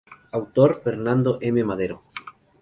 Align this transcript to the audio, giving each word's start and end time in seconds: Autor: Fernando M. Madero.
Autor: 0.31 0.73
Fernando 0.83 1.37
M. 1.41 1.63
Madero. 1.63 2.01